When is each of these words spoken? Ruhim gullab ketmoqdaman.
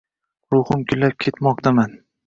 Ruhim 0.55 0.81
gullab 0.93 1.15
ketmoqdaman. 1.27 1.99